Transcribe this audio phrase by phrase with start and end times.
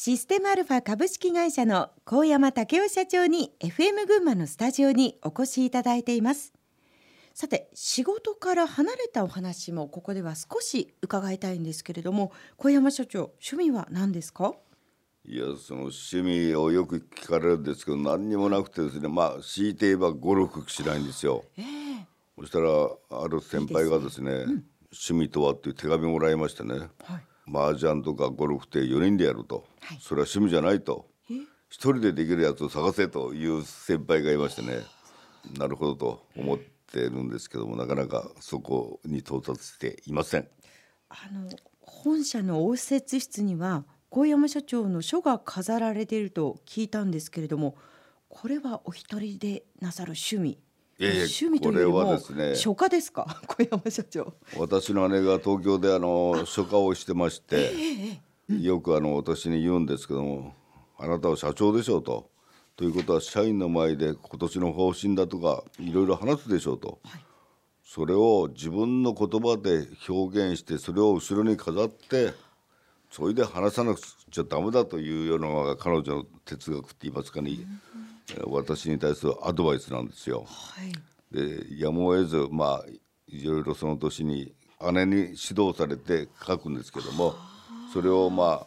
[0.00, 6.52] システムアルファ株式会社の高山武雄社長に FM 群馬のスタジオにお越しいただいています。
[7.34, 14.54] さて仕事から離れたお話もここでは少し伺いたいんですけれども小山社長趣味は何ですか？
[15.26, 22.04] いやその趣味をよく聞かれるんですけど何にもなくてですねまあ強いて言えばゴルフしないんですよ、えー、
[22.38, 22.70] そしたら
[23.24, 24.38] ある先輩がですね、ね。
[24.38, 31.06] うん、趣味とはっていう手紙もらいましてね、はい麻雀とかゴルフって4人でやると、はい、それは趣味じゃないと
[31.70, 34.80] 一人でできるやつを探せという先輩がいましてね。
[35.58, 40.48] なるほどと思ってるんですけどもなかなかそこに到達していません。
[41.08, 41.48] あの
[41.80, 47.76] 本社の応接室には小山社長の書が飾られていると聞いたんですけれども
[48.28, 50.58] これはお一人でなさる趣味
[50.98, 52.54] 趣味というよりもですね。
[52.56, 53.40] 書家ですか？
[53.46, 54.34] 小山社長。
[54.56, 57.72] 私の姉が東京であの書家をしてまして、
[58.48, 60.54] よくあの私に言うんですけども
[60.98, 62.30] あなたは社長でしょうと。
[62.76, 67.24] ということは社員の前で今年の方針だとかいろいろ話すでしょうと、はい、
[67.84, 72.34] それを自分の言葉で表現してそれを後ろに飾って
[73.10, 74.00] それで話さなく
[74.30, 77.58] ちゃダメだというようなのが彼女の哲学って言いますかね、
[78.46, 80.44] 私に対するアドバイスなんですよ。
[80.46, 80.92] はい、
[81.34, 82.84] でやむを得ずまあ
[83.26, 84.54] いろいろその年に
[84.92, 87.34] 姉に指導されて書くんですけども
[87.92, 88.66] それをま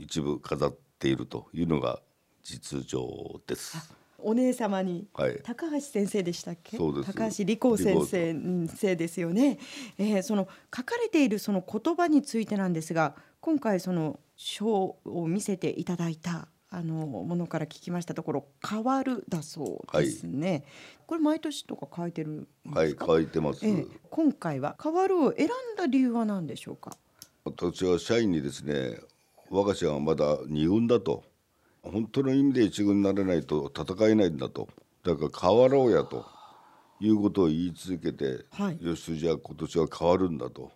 [0.00, 2.00] 一部飾っているというのが
[2.42, 3.94] 実情です。
[4.18, 6.78] お姉様に、はい、高橋先生でしたっけ？
[6.78, 9.58] 高橋理子先生ですよね、
[9.98, 20.64] えー、その書かれているその言葉についてなんですが今回その書を見せていただいたあのものから聞きましたところ変わるだそうですね、はい、
[21.06, 26.94] これ毎年とか書いてるはい書いてます、えー、今回は変わるを選んだ理由は何でしょうか？
[27.46, 28.98] 私は社員にですね
[29.48, 31.24] 我が社はまだ2軍だと
[31.80, 34.68] 本当の意味で1軍になれないと戦えないんだと
[35.02, 36.26] だから変わろうやと
[37.00, 40.70] いうことを言い続けて、はい、よしじゃあ今年は変わるんだと、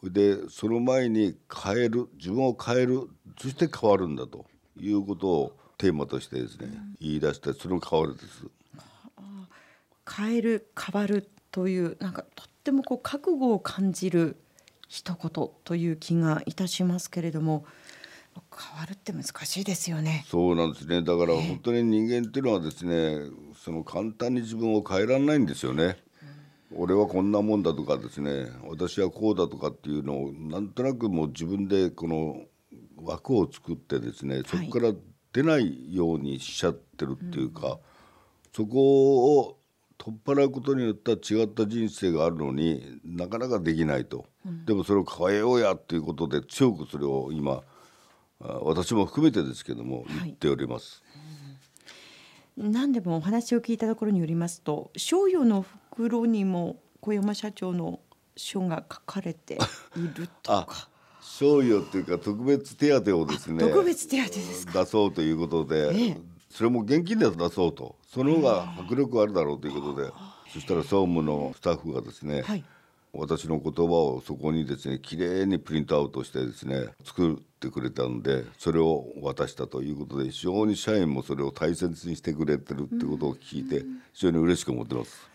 [0.00, 4.46] うん、でその前に変える自分を変えるそして変わるんだと
[4.78, 8.46] いうことをテーマとしてですね、うん、言い出してその変わるです。
[10.10, 14.36] 変える変わるというなんかとってもこう覚悟を感じる
[14.88, 17.64] 一言という気がいたしますけれども
[18.34, 20.24] 変わるって難しいですよね。
[20.28, 21.02] そうなんですね。
[21.02, 25.98] だから本当に人間っていうのはですね、その簡単に自分を変えられないんですよね。
[26.72, 32.42] うん、俺はこんなもんだとかですね、私はこうだとかっていうのをなんとなくもう自分でこの
[33.04, 34.92] 枠を作ってですね、そこから
[35.32, 37.78] 出ないようにしちゃってるっていうか、はい、
[38.54, 39.58] そこを
[39.98, 47.62] 取っ払うことによって違った人生があるのになかなかできないと、うん、でもそれを変えようやっていうことで強くそれを今
[48.38, 51.02] 私も含めてですけども言っております。
[52.56, 58.00] はいうん、何でもお話を聞いたところによりますと賞与の袋にも小山社長の
[58.36, 59.54] 書が書かれて
[59.96, 60.88] いるとか。
[61.24, 66.16] 賞与っていうか特別手当をですね特別手当です出そうということで、ええ、
[66.50, 67.96] それも現金で出そうと。
[68.06, 70.12] その方が迫力あるだろうということで、
[70.52, 72.64] そしたら総務のスタッフがですね、はい、
[73.12, 85.30] 私の言葉をそこにですねきれいにプリントアウトしてですね作ってくれたのでそれを渡したということで非常に社員もそれを大切にしてくれてるってことを聞いて非常に嬉しく思ってます。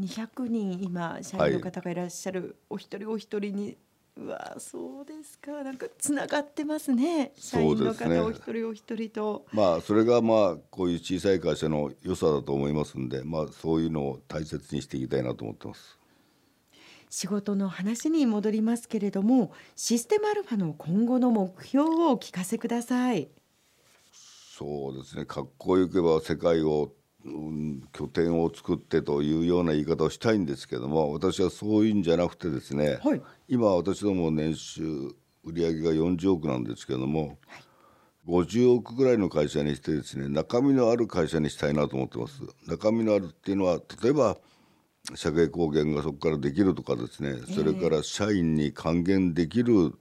[0.00, 3.76] 200人今社員の方がいらっしゃる、はい、お一人お一人に
[4.16, 5.64] うわそうですか。
[5.64, 7.32] なんかつながってますね。
[7.36, 9.44] 社員の方、ね、お一人お一人と。
[9.52, 15.98] まあそれがまあこういう小さい会社の良さだと思いますんでまあそういうのを大切にしていきたいなと思ってます。
[17.10, 23.28] 仕事の話に戻りますけれどもシステムアルファの今後の目標をお聞かせください。
[24.56, 25.24] そうですね。
[25.24, 27.03] かっこよくば世界をうん、
[27.92, 35.14] 拠点を作ってというような言い方をしたいんですけども私はそういうんじゃなくてですね、はい、今私ども年収
[35.44, 37.60] 売上が40億なんですけども、はい、
[38.28, 42.42] 50億ぐらいの会社にしてですね中身のある会社にしたいなと思ってます。
[42.66, 44.36] 中身のあるっていうのは例えば
[45.14, 49.92] 社会貢献がそこからできるとかですね、それから社員に還元できる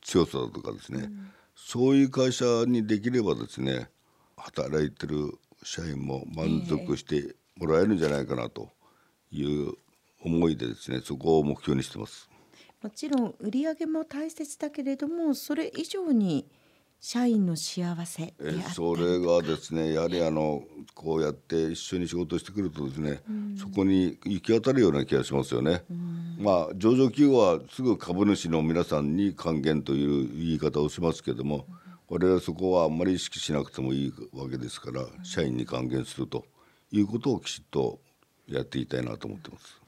[0.00, 1.10] 強さだとかですね、
[1.56, 3.88] そういう会社にできればですね
[4.36, 5.32] 働いてる
[5.64, 8.70] 社員も満足してもらえるんじゃないかなと
[9.32, 9.72] いう
[10.22, 12.28] 思いでですねそこを目標にしてます。
[12.82, 16.46] もちろん売上も大切だけれどもそれ以上に
[17.00, 20.62] 社員の幸せえそれがですねやはりあの
[20.94, 25.82] こうやって一緒に仕事してくるとですね、うん、そこに行き当たるような気がしますよね。
[25.90, 31.66] うん、まあ上場企業はすぐ株主の皆さんに還元という言い方をしますけども、
[32.08, 36.44] 我々はそこはあんまり意識しなくてもいいわけですから社員に還元すると
[36.90, 38.00] いうことをきちっと
[38.46, 39.80] やっていきたいなと思ってます。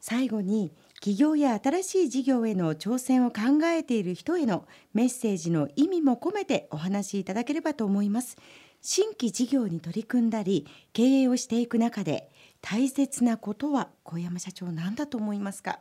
[0.00, 8.36] 最後に企業や新しい事業への挑戦を考えている人へのメッセージの意味も込めてお話しいただければと思います
[8.82, 12.30] 新規事業に取り組んだり経営をしていく中で
[12.60, 15.80] 大切なことは小山社長何だと思いますか？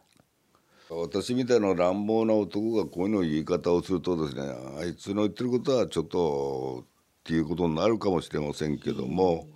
[0.96, 6.86] 私みたいな乱暴な男がこういうの言い方をするとですねあいつの言ってることはちょっとっ
[7.24, 9.48] ていうことになるかもしれませんけども、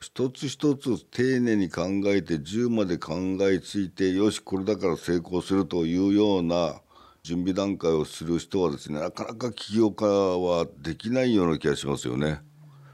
[0.00, 3.16] 一つ一つ丁寧に考えて10まで考
[3.50, 6.80] えついてよしこれだから成功するというような
[7.22, 12.40] 準備段階をする人はですねなかなか起業家はできないような気がしますよね。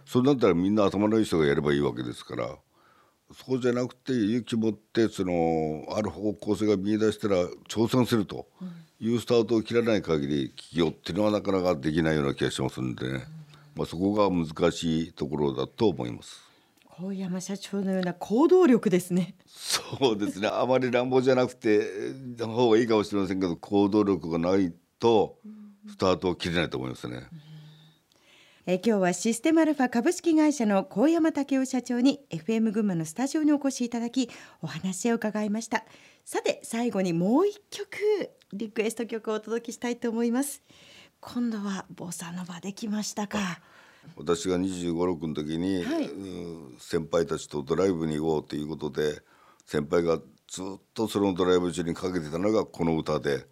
[0.06, 2.56] それだったらみんな頭のいい人がやればいいわけですから
[3.32, 7.36] そうじゃなくて勇気持ってそのある方向性が見出したら
[7.68, 8.46] 挑戦すると
[9.00, 13.24] いうスタートを切らない限り起業っていうのはなかなかできないような気がしますんでね、
[13.74, 16.46] まあ、そこが難しいところだと思います。
[16.98, 19.34] 大山社長のような行動力ですね。
[19.46, 20.48] そうですね。
[20.50, 21.82] あまり乱暴じゃなくて
[22.38, 25.36] 方がいいかもしれませんけど、行動力がないと
[25.90, 27.24] スタートを切れないと思いますね。
[28.68, 34.28] え今日はシステムアルファ株式会社の高山武雄社長に FM 群馬のスタジオにお越しいただき
[34.60, 35.84] お話を伺いました。
[36.24, 37.86] さて最後にもう一曲
[38.52, 40.64] リクエスト曲をお届けしたいと思います。
[41.20, 43.60] 今度はボサノバできましたか。
[44.16, 46.10] 私が2 5 6の時に、はい、
[46.80, 49.22] 先輩たちとドライブに行こうということで
[49.64, 50.18] 先輩が
[50.48, 53.46] ずっとそのドライブ中にかけてたのがこの歌で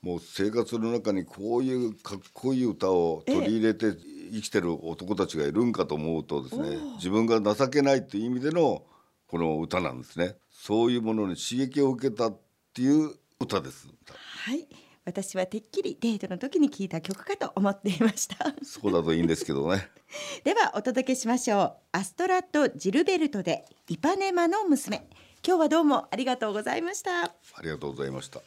[0.00, 3.94] もう生活の中にこういうかっこいい歌を取り入れて
[4.30, 8.84] 生きてる男たちがいるんかと思うとですね自分が情けないっていう意味での
[9.26, 10.34] この歌なんですね。
[10.50, 12.38] そういうものに刺激を受けたっ
[12.74, 13.86] ていう歌です。
[14.06, 14.66] はい。
[15.04, 18.36] 私はてっきりデートの時に聞いた曲かと思っていました。
[18.62, 19.88] そうだといいんですけどね。
[20.42, 21.76] ではお届けしましょう。
[21.92, 25.08] アストラッド・ジルベルトでイパネマの娘。
[25.46, 27.24] 今日はどうもありがとうございました。
[27.24, 28.40] ありがとうございました